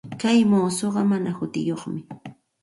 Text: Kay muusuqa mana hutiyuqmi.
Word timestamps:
Kay 0.21 0.39
muusuqa 0.51 1.01
mana 1.11 1.35
hutiyuqmi. 1.37 2.01